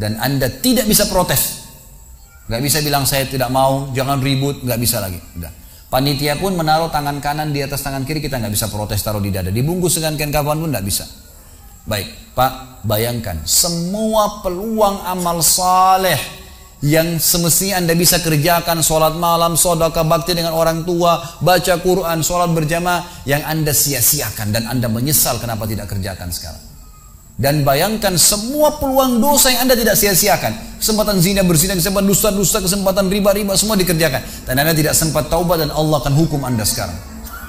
Dan 0.00 0.16
Anda 0.16 0.48
tidak 0.48 0.88
bisa 0.88 1.04
protes. 1.12 1.68
Gak 2.48 2.62
bisa 2.64 2.80
bilang 2.80 3.04
saya 3.04 3.28
tidak 3.28 3.52
mau, 3.52 3.92
jangan 3.92 4.18
ribut, 4.18 4.64
gak 4.64 4.80
bisa 4.80 4.98
lagi. 4.98 5.20
Udah. 5.36 5.52
Panitia 5.90 6.38
pun 6.38 6.54
menaruh 6.54 6.86
tangan 6.88 7.18
kanan 7.18 7.50
di 7.50 7.66
atas 7.66 7.82
tangan 7.82 8.06
kiri, 8.06 8.22
kita 8.22 8.38
nggak 8.38 8.54
bisa 8.54 8.70
protes 8.70 9.02
taruh 9.02 9.18
di 9.18 9.34
dada. 9.34 9.50
Dibungkus 9.50 9.98
dengan 9.98 10.14
kain 10.14 10.30
kafan 10.30 10.62
pun 10.62 10.70
nggak 10.70 10.86
bisa. 10.86 11.02
Baik, 11.82 12.30
Pak, 12.38 12.86
bayangkan 12.86 13.42
semua 13.42 14.38
peluang 14.38 15.02
amal 15.02 15.42
saleh 15.42 16.39
yang 16.80 17.20
semestinya 17.20 17.84
Anda 17.84 17.92
bisa 17.92 18.24
kerjakan 18.24 18.80
sholat 18.80 19.12
malam, 19.20 19.52
sodaka 19.52 20.00
bakti 20.00 20.32
dengan 20.32 20.56
orang 20.56 20.88
tua, 20.88 21.20
baca 21.44 21.76
Quran, 21.76 22.24
sholat 22.24 22.56
berjamaah 22.56 23.24
yang 23.28 23.44
Anda 23.44 23.76
sia-siakan 23.76 24.48
dan 24.48 24.64
Anda 24.64 24.88
menyesal 24.88 25.36
kenapa 25.36 25.68
tidak 25.68 25.92
kerjakan 25.92 26.32
sekarang. 26.32 26.62
Dan 27.40 27.64
bayangkan 27.64 28.20
semua 28.20 28.76
peluang 28.76 29.16
dosa 29.16 29.48
yang 29.48 29.64
Anda 29.64 29.72
tidak 29.72 29.96
sia-siakan. 29.96 30.76
Kesempatan 30.76 31.24
zina, 31.24 31.40
berzina, 31.40 31.72
kesempatan 31.72 32.04
dusta-dusta, 32.04 32.60
kesempatan 32.60 33.08
riba-riba 33.08 33.56
semua 33.56 33.80
dikerjakan. 33.80 34.20
Dan 34.44 34.60
Anda 34.60 34.76
tidak 34.76 34.92
sempat 34.92 35.32
taubat 35.32 35.64
dan 35.64 35.72
Allah 35.72 36.04
akan 36.04 36.12
hukum 36.20 36.44
Anda 36.44 36.68
sekarang. 36.68 36.96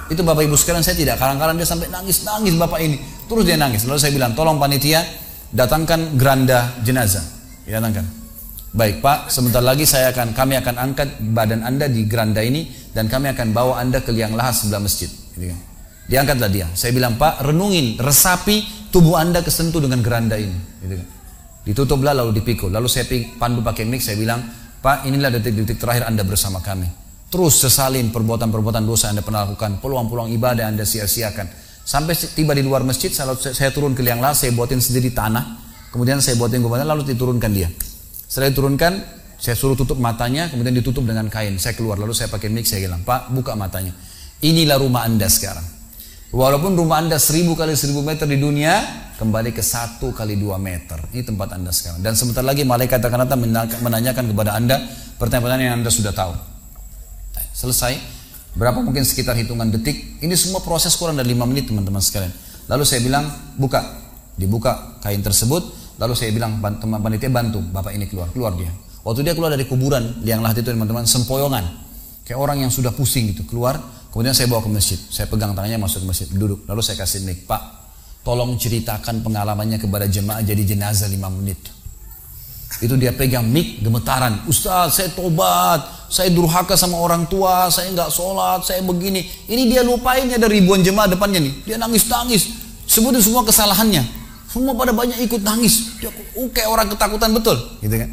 Itu 0.08 0.24
Bapak 0.24 0.48
Ibu 0.48 0.56
sekalian 0.56 0.84
saya 0.84 0.96
tidak 0.96 1.20
kadang-kadang 1.20 1.60
dia 1.60 1.68
sampai 1.68 1.92
nangis-nangis 1.92 2.56
Bapak 2.56 2.80
ini. 2.84 3.04
Terus 3.28 3.44
dia 3.44 3.60
nangis. 3.60 3.84
Lalu 3.84 4.00
saya 4.00 4.12
bilang, 4.16 4.32
tolong 4.32 4.60
panitia 4.60 5.04
datangkan 5.52 6.16
geranda 6.16 6.72
jenazah. 6.84 7.24
Datangkan. 7.68 8.21
Baik 8.72 9.04
Pak, 9.04 9.28
sebentar 9.28 9.60
lagi 9.60 9.84
saya 9.84 10.16
akan 10.16 10.32
kami 10.32 10.56
akan 10.56 10.76
angkat 10.80 11.20
badan 11.36 11.60
Anda 11.68 11.92
di 11.92 12.08
geranda 12.08 12.40
ini 12.40 12.72
dan 12.96 13.12
kami 13.12 13.28
akan 13.36 13.52
bawa 13.52 13.84
Anda 13.84 14.00
ke 14.00 14.16
liang 14.16 14.32
lahat 14.32 14.64
sebelah 14.64 14.80
masjid. 14.80 15.12
Gitu 15.36 15.52
kan. 15.52 15.60
Diangkatlah 16.08 16.48
dia. 16.48 16.72
Saya 16.72 16.96
bilang 16.96 17.20
Pak, 17.20 17.44
renungin, 17.44 18.00
resapi 18.00 18.88
tubuh 18.88 19.20
Anda 19.20 19.44
kesentuh 19.44 19.84
dengan 19.84 20.00
geranda 20.00 20.40
ini. 20.40 20.56
Gitu 20.88 20.96
kan. 21.04 21.08
Ditutuplah 21.68 22.16
lalu 22.16 22.40
dipikul. 22.40 22.72
Lalu 22.72 22.88
saya 22.88 23.12
pandu 23.36 23.60
pakai 23.60 23.84
mic, 23.84 24.00
saya 24.00 24.16
bilang, 24.16 24.40
Pak 24.80 25.04
inilah 25.04 25.36
detik-detik 25.36 25.76
terakhir 25.76 26.08
Anda 26.08 26.24
bersama 26.24 26.64
kami. 26.64 26.88
Terus 27.28 27.60
sesalin 27.68 28.08
perbuatan-perbuatan 28.08 28.88
dosa 28.88 29.12
Anda 29.12 29.20
pernah 29.20 29.52
lakukan, 29.52 29.84
peluang-peluang 29.84 30.32
ibadah 30.32 30.72
Anda 30.72 30.88
sia-siakan. 30.88 31.48
Sampai 31.84 32.16
tiba 32.16 32.56
di 32.56 32.64
luar 32.64 32.88
masjid, 32.88 33.12
saya, 33.12 33.68
turun 33.76 33.92
ke 33.92 34.00
liang 34.00 34.24
lahat, 34.24 34.48
saya 34.48 34.56
buatin 34.56 34.80
sendiri 34.80 35.12
tanah, 35.12 35.60
kemudian 35.92 36.24
saya 36.24 36.40
buatin 36.40 36.64
gubernur, 36.64 36.88
lalu 36.88 37.04
diturunkan 37.12 37.52
dia. 37.52 37.68
Setelah 38.32 38.48
diturunkan, 38.56 38.94
saya 39.36 39.60
suruh 39.60 39.76
tutup 39.76 40.00
matanya, 40.00 40.48
kemudian 40.48 40.72
ditutup 40.72 41.04
dengan 41.04 41.28
kain. 41.28 41.60
Saya 41.60 41.76
keluar, 41.76 42.00
lalu 42.00 42.16
saya 42.16 42.32
pakai 42.32 42.48
mic, 42.48 42.64
saya 42.64 42.88
bilang, 42.88 43.04
Pak, 43.04 43.28
buka 43.36 43.60
matanya. 43.60 43.92
Inilah 44.40 44.80
rumah 44.80 45.04
Anda 45.04 45.28
sekarang. 45.28 45.68
Walaupun 46.32 46.80
rumah 46.80 47.04
Anda 47.04 47.20
seribu 47.20 47.60
kali 47.60 47.76
seribu 47.76 48.00
meter 48.00 48.24
di 48.24 48.40
dunia, 48.40 48.80
kembali 49.20 49.52
ke 49.52 49.60
satu 49.60 50.16
kali 50.16 50.40
dua 50.40 50.56
meter. 50.56 51.12
Ini 51.12 51.28
tempat 51.28 51.60
Anda 51.60 51.76
sekarang. 51.76 52.00
Dan 52.00 52.16
sebentar 52.16 52.40
lagi 52.40 52.64
malaikat 52.64 53.04
akan 53.04 53.28
datang 53.28 53.44
menanyakan 53.84 54.24
kepada 54.32 54.56
Anda 54.56 54.80
pertanyaan-pertanyaan 55.20 55.68
yang 55.68 55.78
Anda 55.84 55.92
sudah 55.92 56.16
tahu. 56.16 56.32
Selesai. 57.52 58.00
Berapa 58.56 58.80
mungkin 58.80 59.04
sekitar 59.04 59.36
hitungan 59.36 59.76
detik. 59.76 60.24
Ini 60.24 60.32
semua 60.40 60.64
proses 60.64 60.96
kurang 60.96 61.20
dari 61.20 61.36
5 61.36 61.44
menit 61.52 61.68
teman-teman 61.68 62.00
sekalian. 62.00 62.32
Lalu 62.72 62.84
saya 62.88 63.04
bilang, 63.04 63.28
buka. 63.60 63.84
Dibuka 64.40 65.04
kain 65.04 65.20
tersebut. 65.20 65.81
Lalu 66.00 66.14
saya 66.16 66.30
bilang, 66.32 66.62
teman 66.62 67.00
panitia 67.02 67.28
bantu. 67.28 67.60
Bapak 67.60 67.92
ini 67.96 68.06
keluar. 68.08 68.30
Keluar 68.32 68.54
dia. 68.56 68.72
Waktu 69.02 69.26
dia 69.26 69.34
keluar 69.34 69.50
dari 69.50 69.66
kuburan, 69.66 70.22
liang 70.22 70.46
lahat 70.46 70.62
itu 70.62 70.70
teman-teman, 70.70 71.10
sempoyongan. 71.10 71.66
Kayak 72.22 72.38
orang 72.38 72.62
yang 72.62 72.72
sudah 72.72 72.94
pusing 72.94 73.34
gitu. 73.34 73.50
Keluar. 73.50 73.82
Kemudian 74.14 74.36
saya 74.36 74.46
bawa 74.52 74.62
ke 74.62 74.70
masjid. 74.70 75.00
Saya 75.10 75.26
pegang 75.32 75.58
tangannya 75.58 75.82
masuk 75.82 76.06
ke 76.06 76.08
masjid. 76.12 76.28
Duduk. 76.30 76.68
Lalu 76.70 76.82
saya 76.86 77.02
kasih 77.02 77.26
mic. 77.26 77.50
Pak, 77.50 77.62
tolong 78.22 78.54
ceritakan 78.60 79.26
pengalamannya 79.26 79.82
kepada 79.82 80.06
jemaah 80.06 80.44
jadi 80.46 80.62
jenazah 80.62 81.10
5 81.10 81.18
menit. 81.32 81.60
Itu 82.78 83.00
dia 83.00 83.16
pegang 83.16 83.48
mic 83.48 83.82
gemetaran. 83.82 84.46
Ustaz, 84.46 85.02
saya 85.02 85.10
tobat. 85.16 85.82
Saya 86.12 86.30
durhaka 86.30 86.78
sama 86.78 87.00
orang 87.00 87.26
tua. 87.26 87.72
Saya 87.74 87.90
nggak 87.90 88.12
sholat. 88.14 88.68
Saya 88.68 88.86
begini. 88.86 89.26
Ini 89.50 89.66
dia 89.66 89.82
lupain 89.82 90.30
ada 90.30 90.46
ribuan 90.46 90.86
jemaah 90.86 91.10
depannya 91.10 91.42
nih. 91.42 91.54
Dia 91.66 91.76
nangis-nangis. 91.82 92.54
Sebutin 92.86 93.24
semua 93.24 93.42
kesalahannya. 93.48 94.21
Semua 94.52 94.76
pada 94.76 94.92
banyak 94.92 95.24
ikut 95.24 95.42
nangis. 95.48 95.96
Dia 96.04 96.12
uh, 96.12 96.50
kayak 96.52 96.68
orang 96.68 96.92
ketakutan 96.92 97.32
betul. 97.32 97.56
Gitu 97.80 97.96
kan. 97.96 98.10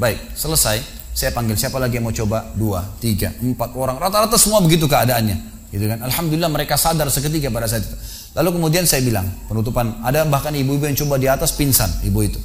Baik, 0.00 0.18
selesai. 0.32 0.80
Saya 1.12 1.36
panggil 1.36 1.52
siapa 1.60 1.76
lagi 1.76 2.00
yang 2.00 2.08
mau 2.08 2.16
coba? 2.16 2.48
Dua, 2.56 2.80
tiga, 2.96 3.28
empat 3.36 3.76
orang. 3.76 4.00
Rata-rata 4.00 4.40
semua 4.40 4.64
begitu 4.64 4.88
keadaannya. 4.88 5.68
Gitu 5.68 5.84
kan. 5.84 6.00
Alhamdulillah 6.00 6.48
mereka 6.48 6.80
sadar 6.80 7.12
seketika 7.12 7.52
pada 7.52 7.68
saat 7.68 7.84
itu. 7.84 7.96
Lalu 8.32 8.56
kemudian 8.56 8.88
saya 8.88 9.04
bilang, 9.04 9.28
penutupan, 9.44 10.00
ada 10.00 10.24
bahkan 10.24 10.56
ibu-ibu 10.56 10.88
yang 10.88 10.96
coba 10.96 11.20
di 11.20 11.28
atas 11.28 11.52
pingsan, 11.52 12.00
ibu 12.08 12.24
itu. 12.24 12.40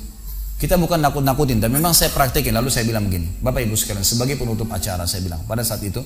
Kita 0.60 0.75
bukan 0.75 1.00
nakut-nakutin, 1.00 1.63
tapi 1.63 1.80
memang 1.80 1.96
saya 1.96 2.12
praktekin. 2.12 2.51
Lalu 2.51 2.68
saya 2.68 2.84
bilang 2.84 3.08
begini, 3.08 3.39
Bapak 3.39 3.63
Ibu 3.63 3.77
sekalian, 3.77 4.04
sebagai 4.04 4.36
penutup 4.36 4.68
acara 4.74 5.08
saya 5.08 5.24
bilang 5.24 5.39
pada 5.48 5.63
saat 5.63 5.80
itu, 5.86 6.04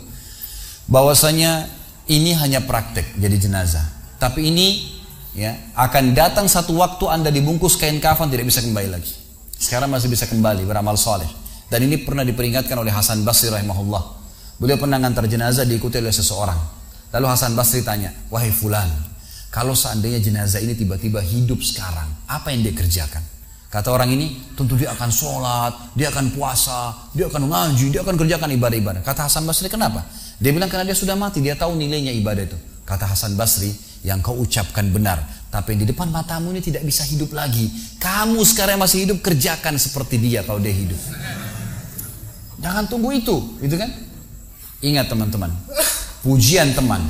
bahwasanya 0.86 1.65
ini 2.12 2.38
hanya 2.38 2.62
praktek 2.62 3.17
jadi 3.17 3.38
jenazah. 3.41 3.89
Tapi 4.21 4.53
ini 4.53 5.00
ya 5.35 5.55
akan 5.75 6.15
datang 6.15 6.47
satu 6.47 6.75
waktu 6.75 7.05
Anda 7.07 7.29
dibungkus 7.31 7.79
kain 7.79 8.00
kafan 8.03 8.31
tidak 8.31 8.47
bisa 8.47 8.63
kembali 8.63 8.89
lagi. 8.91 9.13
Sekarang 9.61 9.93
masih 9.93 10.09
bisa 10.09 10.25
kembali 10.25 10.65
beramal 10.65 10.97
soleh. 10.97 11.29
Dan 11.71 11.88
ini 11.88 12.01
pernah 12.01 12.27
diperingatkan 12.27 12.75
oleh 12.75 12.91
Hasan 12.91 13.23
Basri 13.23 13.47
rahimahullah. 13.47 14.03
Beliau 14.59 14.75
pernah 14.75 15.00
ngantar 15.00 15.23
jenazah 15.29 15.63
diikuti 15.63 16.01
oleh 16.03 16.11
seseorang. 16.11 16.59
Lalu 17.15 17.25
Hasan 17.31 17.55
Basri 17.55 17.79
tanya, 17.79 18.11
wahai 18.27 18.51
fulan, 18.51 18.88
kalau 19.51 19.75
seandainya 19.75 20.23
jenazah 20.23 20.63
ini 20.63 20.79
tiba-tiba 20.79 21.19
hidup 21.19 21.59
sekarang, 21.59 22.07
apa 22.27 22.55
yang 22.55 22.63
dia 22.63 22.71
kerjakan? 22.71 23.19
Kata 23.71 23.88
orang 23.91 24.11
ini, 24.15 24.51
tentu 24.55 24.75
dia 24.79 24.91
akan 24.95 25.11
sholat, 25.11 25.95
dia 25.95 26.11
akan 26.11 26.31
puasa, 26.35 27.11
dia 27.15 27.27
akan 27.27 27.51
ngaji, 27.51 27.91
dia 27.91 28.03
akan 28.03 28.15
kerjakan 28.19 28.51
ibadah-ibadah. 28.55 29.03
Kata 29.03 29.27
Hasan 29.27 29.47
Basri, 29.47 29.67
kenapa? 29.71 30.07
Dia 30.39 30.51
bilang 30.55 30.67
karena 30.67 30.88
dia 30.88 30.95
sudah 30.95 31.15
mati, 31.15 31.39
dia 31.39 31.55
tahu 31.55 31.75
nilainya 31.75 32.11
ibadah 32.15 32.43
itu. 32.47 32.55
Kata 32.83 33.11
Hasan 33.11 33.35
Basri, 33.35 33.71
yang 34.01 34.20
kau 34.20 34.34
ucapkan 34.41 34.89
benar, 34.89 35.22
tapi 35.53 35.77
di 35.77 35.86
depan 35.86 36.10
matamu 36.10 36.50
ini 36.55 36.62
tidak 36.63 36.81
bisa 36.81 37.05
hidup 37.05 37.36
lagi. 37.38 37.70
Kamu 38.01 38.41
sekarang 38.41 38.81
masih 38.81 39.05
hidup, 39.05 39.22
kerjakan 39.22 39.77
seperti 39.77 40.17
dia 40.17 40.41
kalau 40.41 40.58
dia 40.58 40.74
hidup. 40.74 40.98
Jangan 42.62 42.89
tunggu 42.89 43.13
itu, 43.13 43.36
gitu 43.62 43.77
kan? 43.77 43.89
Ingat 44.81 45.13
teman-teman, 45.13 45.53
pujian 46.25 46.74
teman, 46.74 47.05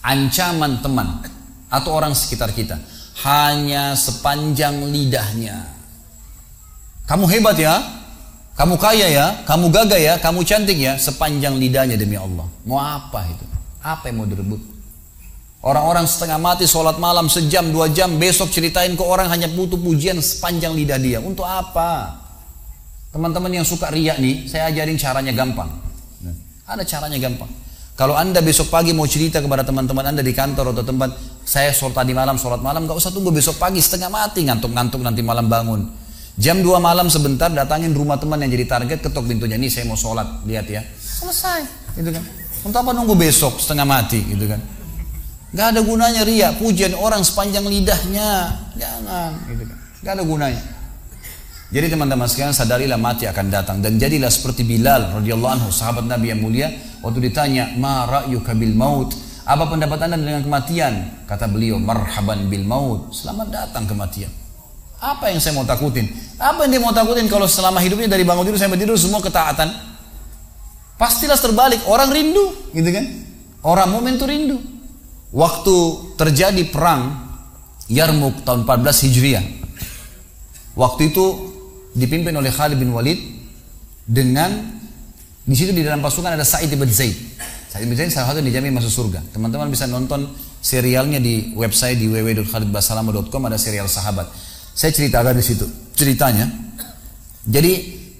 ancaman 0.00 0.80
teman, 0.80 1.20
atau 1.68 1.92
orang 1.92 2.16
sekitar 2.16 2.48
kita 2.56 2.80
hanya 3.20 3.92
sepanjang 3.92 4.80
lidahnya. 4.88 5.68
Kamu 7.04 7.28
hebat 7.28 7.60
ya, 7.60 7.84
kamu 8.56 8.80
kaya 8.80 9.12
ya, 9.12 9.26
kamu 9.44 9.68
gagah 9.68 10.00
ya, 10.00 10.14
kamu 10.16 10.40
cantik 10.48 10.80
ya, 10.80 10.96
sepanjang 10.96 11.60
lidahnya 11.60 12.00
demi 12.00 12.16
Allah. 12.16 12.48
Mau 12.64 12.80
apa 12.80 13.28
itu? 13.28 13.44
Apa 13.84 14.08
yang 14.08 14.24
mau 14.24 14.28
direbut? 14.28 14.71
Orang-orang 15.62 16.10
setengah 16.10 16.42
mati 16.42 16.66
sholat 16.66 16.98
malam 16.98 17.30
sejam 17.30 17.70
dua 17.70 17.86
jam 17.86 18.18
besok 18.18 18.50
ceritain 18.50 18.98
ke 18.98 19.04
orang 19.06 19.30
hanya 19.30 19.46
butuh 19.46 19.78
pujian 19.78 20.18
sepanjang 20.18 20.74
lidah 20.74 20.98
dia. 20.98 21.22
Untuk 21.22 21.46
apa? 21.46 22.18
Teman-teman 23.14 23.62
yang 23.62 23.62
suka 23.62 23.86
riak 23.94 24.18
nih, 24.18 24.50
saya 24.50 24.74
ajarin 24.74 24.98
caranya 24.98 25.30
gampang. 25.30 25.70
Ada 26.66 26.82
caranya 26.82 27.14
gampang. 27.22 27.46
Kalau 27.94 28.18
anda 28.18 28.42
besok 28.42 28.74
pagi 28.74 28.90
mau 28.90 29.06
cerita 29.06 29.38
kepada 29.38 29.62
teman-teman 29.62 30.02
anda 30.10 30.24
di 30.24 30.34
kantor 30.34 30.74
atau 30.74 30.82
tempat 30.82 31.14
saya 31.46 31.70
sholat 31.70 31.94
tadi 32.02 32.10
malam 32.10 32.34
sholat 32.34 32.58
malam 32.58 32.88
gak 32.88 32.98
usah 32.98 33.14
tunggu 33.14 33.30
besok 33.30 33.60
pagi 33.60 33.78
setengah 33.78 34.10
mati 34.10 34.42
ngantuk-ngantuk 34.42 34.98
nanti 34.98 35.22
malam 35.22 35.46
bangun. 35.46 35.86
Jam 36.42 36.58
2 36.58 36.74
malam 36.82 37.06
sebentar 37.06 37.52
datangin 37.52 37.94
rumah 37.94 38.18
teman 38.18 38.40
yang 38.42 38.50
jadi 38.50 38.66
target 38.66 38.98
ketok 39.04 39.30
pintunya 39.30 39.60
ini 39.60 39.70
saya 39.70 39.86
mau 39.86 39.94
sholat 39.94 40.42
lihat 40.42 40.66
ya 40.66 40.82
selesai 41.22 41.60
gitu 42.00 42.10
kan. 42.10 42.24
Untuk 42.66 42.78
apa 42.82 42.90
nunggu 42.90 43.14
besok 43.14 43.62
setengah 43.62 43.86
mati 43.86 44.24
gitu 44.26 44.50
kan. 44.50 44.81
Gak 45.52 45.76
ada 45.76 45.80
gunanya 45.84 46.24
ria 46.24 46.48
pujian 46.56 46.96
orang 46.96 47.20
sepanjang 47.20 47.68
lidahnya. 47.68 48.56
Jangan. 48.72 49.36
Gitu 49.52 49.68
kan. 49.68 49.76
Gak 50.00 50.12
ada 50.16 50.24
gunanya. 50.24 50.62
Jadi 51.72 51.86
teman-teman 51.92 52.24
sekalian 52.24 52.56
sadarilah 52.56 52.96
mati 52.96 53.28
akan 53.28 53.46
datang. 53.52 53.76
Dan 53.84 54.00
jadilah 54.00 54.32
seperti 54.32 54.64
Bilal 54.64 55.12
radhiyallahu 55.20 55.52
anhu 55.60 55.68
sahabat 55.68 56.08
Nabi 56.08 56.32
yang 56.32 56.40
mulia 56.40 56.72
waktu 57.04 57.28
ditanya 57.28 57.68
ma 57.76 58.08
ra'yuka 58.08 58.56
bil 58.56 58.72
maut? 58.72 59.12
Apa 59.44 59.68
pendapat 59.68 60.08
anda 60.08 60.16
dengan 60.16 60.40
kematian? 60.40 61.24
Kata 61.28 61.44
beliau 61.52 61.76
marhaban 61.76 62.48
bil 62.48 62.64
maut. 62.64 63.12
Selamat 63.12 63.52
datang 63.52 63.84
kematian. 63.84 64.32
Apa 65.04 65.28
yang 65.28 65.40
saya 65.40 65.52
mau 65.52 65.68
takutin? 65.68 66.08
Apa 66.40 66.64
yang 66.64 66.80
dia 66.80 66.80
mau 66.80 66.96
takutin 66.96 67.28
kalau 67.28 67.44
selama 67.44 67.76
hidupnya 67.84 68.08
dari 68.08 68.24
bangun 68.24 68.48
tidur 68.48 68.56
sampai 68.56 68.80
tidur 68.80 68.96
semua 68.96 69.20
ketaatan? 69.20 69.68
Pastilah 70.96 71.36
terbalik 71.36 71.84
orang 71.92 72.08
rindu. 72.08 72.72
Gitu 72.72 72.88
kan? 72.88 73.04
Orang 73.60 73.92
momen 73.92 74.16
itu 74.16 74.24
rindu 74.24 74.71
waktu 75.32 75.76
terjadi 76.20 76.62
perang 76.68 77.32
Yarmuk 77.88 78.44
tahun 78.46 78.68
14 78.68 79.04
Hijriah 79.08 79.44
waktu 80.78 81.12
itu 81.12 81.24
dipimpin 81.92 82.32
oleh 82.36 82.52
Khalid 82.52 82.80
bin 82.80 82.92
Walid 82.92 83.18
dengan 84.08 84.80
di 85.42 85.54
situ 85.58 85.74
di 85.74 85.82
dalam 85.82 85.98
pasukan 85.98 86.38
ada 86.38 86.46
Sa'id 86.46 86.70
bin 86.70 86.86
Zaid. 86.86 87.18
Sa'id 87.66 87.90
bin 87.90 87.98
Zaid 87.98 88.14
salah 88.14 88.30
satu 88.30 88.40
dijamin 88.44 88.70
masuk 88.70 89.10
surga. 89.10 89.20
Teman-teman 89.34 89.66
bisa 89.68 89.90
nonton 89.90 90.30
serialnya 90.62 91.18
di 91.18 91.50
website 91.58 91.98
di 91.98 92.06
www.khalidbasalama.com 92.06 93.42
ada 93.50 93.58
serial 93.58 93.90
sahabat. 93.90 94.30
Saya 94.72 94.94
ceritakan 94.94 95.34
di 95.34 95.44
situ 95.44 95.66
ceritanya. 95.98 96.46
Jadi 97.42 97.72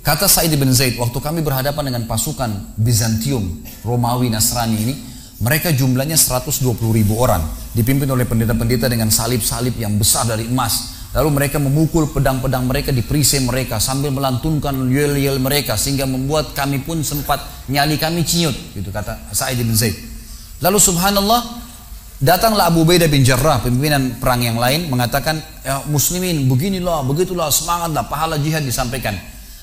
kata 0.03 0.27
Sa'id 0.27 0.51
bin 0.59 0.75
Zaid 0.75 0.99
waktu 0.99 1.15
kami 1.23 1.47
berhadapan 1.47 1.95
dengan 1.95 2.03
pasukan 2.11 2.75
Bizantium 2.75 3.63
Romawi 3.87 4.27
Nasrani 4.27 4.77
ini 4.83 4.95
mereka 5.43 5.75
jumlahnya 5.75 6.15
120 6.15 6.63
ribu 6.95 7.19
orang 7.19 7.43
dipimpin 7.75 8.07
oleh 8.07 8.25
pendeta-pendeta 8.25 8.87
dengan 8.87 9.11
salib-salib 9.11 9.75
yang 9.75 9.99
besar 9.99 10.25
dari 10.25 10.47
emas 10.47 11.03
Lalu 11.13 11.29
mereka 11.29 11.61
memukul 11.61 12.09
pedang-pedang 12.09 12.65
mereka 12.65 12.89
di 12.89 13.05
perisai 13.05 13.45
mereka 13.45 13.77
sambil 13.77 14.09
melantunkan 14.09 14.73
yel-yel 14.89 15.37
mereka 15.37 15.77
sehingga 15.77 16.09
membuat 16.09 16.57
kami 16.57 16.81
pun 16.81 17.05
sempat 17.05 17.45
nyali 17.69 18.01
kami 18.01 18.25
ciut 18.25 18.57
gitu 18.73 18.89
kata 18.89 19.29
Sa'id 19.29 19.61
bin 19.61 19.77
Zaid. 19.77 19.93
Lalu 20.65 20.81
subhanallah 20.81 21.61
datanglah 22.17 22.73
Abu 22.73 22.89
Ubaidah 22.89 23.13
bin 23.13 23.29
Jarrah 23.29 23.61
pimpinan 23.61 24.17
perang 24.17 24.41
yang 24.41 24.57
lain 24.57 24.89
mengatakan 24.89 25.37
ya 25.61 25.85
muslimin 25.85 26.49
beginilah 26.49 27.05
begitulah 27.05 27.53
semangatlah 27.53 28.09
pahala 28.09 28.41
jihad 28.41 28.65
disampaikan. 28.65 29.13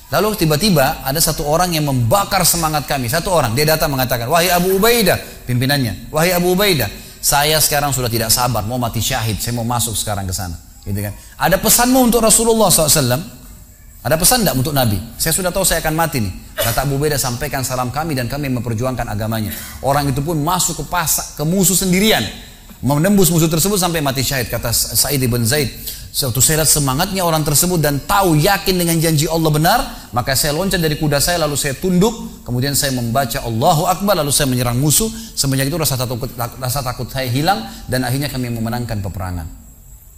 Lalu 0.09 0.33
tiba-tiba 0.41 1.05
ada 1.05 1.21
satu 1.21 1.45
orang 1.45 1.69
yang 1.69 1.85
membakar 1.85 2.41
semangat 2.41 2.89
kami. 2.89 3.05
Satu 3.05 3.29
orang 3.29 3.53
dia 3.53 3.65
datang 3.69 3.93
mengatakan, 3.93 4.25
"Wahai 4.25 4.49
Abu 4.49 4.81
Ubaidah," 4.81 5.45
pimpinannya, 5.45 6.09
"Wahai 6.09 6.33
Abu 6.33 6.57
Ubaidah, 6.57 6.89
saya 7.21 7.61
sekarang 7.61 7.93
sudah 7.93 8.09
tidak 8.09 8.33
sabar 8.33 8.65
mau 8.65 8.81
mati 8.81 9.05
syahid, 9.05 9.37
saya 9.37 9.53
mau 9.53 9.65
masuk 9.65 9.93
sekarang 9.93 10.25
ke 10.25 10.33
sana." 10.33 10.57
Gitu 10.81 10.97
kan. 10.97 11.13
Ada 11.37 11.61
pesanmu 11.61 12.09
untuk 12.09 12.25
Rasulullah 12.25 12.73
SAW? 12.73 13.37
Ada 13.99 14.15
pesan 14.15 14.47
tidak 14.47 14.55
untuk 14.55 14.71
Nabi? 14.71 14.95
Saya 15.19 15.35
sudah 15.35 15.51
tahu 15.51 15.67
saya 15.67 15.83
akan 15.83 15.91
mati 15.91 16.23
nih. 16.23 16.31
Kata 16.55 16.87
Abu 16.87 16.95
Beda 16.95 17.19
sampaikan 17.19 17.67
salam 17.67 17.91
kami 17.91 18.15
dan 18.15 18.31
kami 18.31 18.47
memperjuangkan 18.47 19.03
agamanya. 19.11 19.51
Orang 19.83 20.07
itu 20.07 20.23
pun 20.23 20.39
masuk 20.39 20.79
ke 20.79 20.83
pasak, 20.87 21.35
ke 21.35 21.43
musuh 21.43 21.75
sendirian. 21.75 22.23
Menembus 22.79 23.27
musuh 23.27 23.51
tersebut 23.51 23.75
sampai 23.75 23.99
mati 23.99 24.23
syahid. 24.23 24.47
Kata 24.47 24.71
Sa'id 24.71 25.19
ibn 25.19 25.43
Zaid. 25.43 25.67
Suatu 26.09 26.41
saya 26.41 26.65
lihat 26.65 26.73
semangatnya 26.73 27.21
orang 27.21 27.45
tersebut 27.45 27.77
dan 27.77 28.01
tahu 28.01 28.33
yakin 28.33 28.81
dengan 28.81 28.97
janji 28.97 29.29
Allah 29.29 29.51
benar, 29.53 29.79
maka 30.09 30.33
saya 30.33 30.57
loncat 30.57 30.81
dari 30.81 30.97
kuda 30.97 31.21
saya 31.21 31.37
lalu 31.45 31.53
saya 31.53 31.77
tunduk, 31.77 32.41
kemudian 32.41 32.73
saya 32.73 32.97
membaca 32.97 33.45
Allahu 33.45 33.85
Akbar 33.85 34.17
lalu 34.17 34.33
saya 34.33 34.49
menyerang 34.49 34.81
musuh. 34.81 35.05
Semenjak 35.37 35.69
itu 35.69 35.77
rasa 35.77 36.01
takut 36.01 36.25
rasa 36.33 36.81
takut 36.81 37.05
saya 37.13 37.29
hilang 37.29 37.61
dan 37.85 38.01
akhirnya 38.01 38.25
kami 38.25 38.49
memenangkan 38.49 39.05
peperangan. 39.05 39.45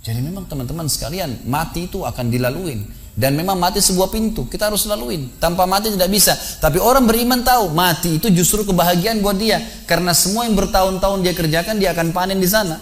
Jadi 0.01 0.17
memang 0.23 0.47
teman-teman 0.47 0.87
sekalian, 0.87 1.45
mati 1.45 1.85
itu 1.91 2.07
akan 2.07 2.31
dilaluin. 2.31 2.87
Dan 3.11 3.35
memang 3.35 3.59
mati 3.59 3.83
sebuah 3.83 4.07
pintu, 4.07 4.47
kita 4.47 4.71
harus 4.71 4.87
laluin. 4.87 5.27
Tanpa 5.37 5.67
mati 5.67 5.91
tidak 5.91 6.07
bisa. 6.07 6.33
Tapi 6.57 6.79
orang 6.79 7.03
beriman 7.03 7.43
tahu, 7.43 7.69
mati 7.75 8.17
itu 8.17 8.31
justru 8.31 8.63
kebahagiaan 8.65 9.19
buat 9.19 9.35
dia. 9.35 9.59
Karena 9.85 10.15
semua 10.15 10.47
yang 10.47 10.55
bertahun-tahun 10.55 11.19
dia 11.21 11.35
kerjakan, 11.35 11.75
dia 11.77 11.91
akan 11.91 12.15
panen 12.15 12.39
di 12.39 12.47
sana. 12.47 12.79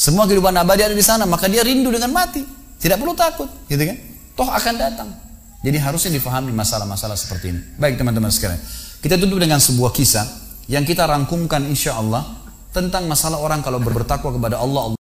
Semua 0.00 0.24
kehidupan 0.24 0.56
abadi 0.56 0.80
ada 0.80 0.96
di 0.96 1.04
sana, 1.04 1.28
maka 1.28 1.44
dia 1.44 1.60
rindu 1.60 1.92
dengan 1.92 2.08
mati. 2.08 2.40
Tidak 2.80 2.96
perlu 2.96 3.12
takut, 3.12 3.52
gitu 3.68 3.84
kan? 3.84 3.96
Toh 4.32 4.48
akan 4.48 4.74
datang. 4.80 5.12
Jadi 5.60 5.76
harusnya 5.76 6.16
difahami 6.16 6.56
masalah-masalah 6.56 7.12
seperti 7.20 7.52
ini. 7.52 7.60
Baik 7.76 8.00
teman-teman 8.00 8.32
sekalian. 8.32 8.56
Kita 9.04 9.20
tutup 9.20 9.36
dengan 9.36 9.60
sebuah 9.60 9.92
kisah 9.92 10.24
yang 10.72 10.88
kita 10.88 11.04
rangkumkan 11.04 11.68
insya 11.68 12.00
Allah 12.00 12.24
tentang 12.72 13.04
masalah 13.12 13.44
orang 13.44 13.60
kalau 13.60 13.76
berbertakwa 13.76 14.32
kepada 14.32 14.56
Allah. 14.56 14.96